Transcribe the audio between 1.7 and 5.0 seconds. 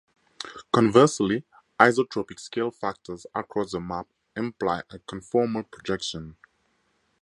isotropic scale factors across the map imply a